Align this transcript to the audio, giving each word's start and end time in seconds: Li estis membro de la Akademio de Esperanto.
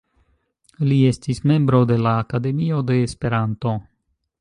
Li 0.91 0.97
estis 1.09 1.43
membro 1.53 1.83
de 1.93 1.99
la 2.07 2.17
Akademio 2.25 2.83
de 2.91 3.01
Esperanto. 3.11 3.79